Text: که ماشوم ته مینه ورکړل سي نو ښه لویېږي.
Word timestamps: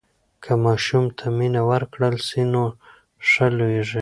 که 0.43 0.51
ماشوم 0.63 1.05
ته 1.17 1.25
مینه 1.37 1.61
ورکړل 1.71 2.15
سي 2.27 2.41
نو 2.53 2.63
ښه 3.29 3.45
لویېږي. 3.57 3.99